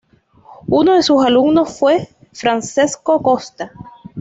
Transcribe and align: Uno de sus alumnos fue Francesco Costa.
Uno 0.67 0.95
de 0.95 1.03
sus 1.03 1.23
alumnos 1.23 1.77
fue 1.77 2.09
Francesco 2.33 3.21
Costa. 3.21 3.71